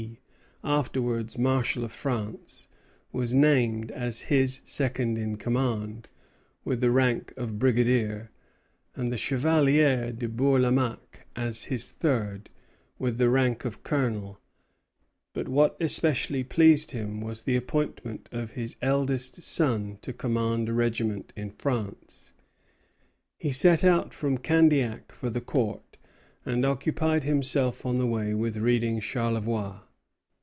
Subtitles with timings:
[0.01, 2.67] The Chevalier de Lévis, afterwards Marshal of France,
[3.11, 6.07] was named as his second in command,
[6.63, 8.29] with the rank of brigadier,
[8.95, 12.49] and the Chevalier de Bourlamaque as his third,
[12.99, 14.39] with the rank of colonel;
[15.33, 20.73] but what especially pleased him was the appointment of his eldest son to command a
[20.73, 22.33] regiment in France.
[23.37, 25.97] He set out from Candiac for the Court,
[26.45, 29.79] and occupied himself on the way with reading Charlevoix.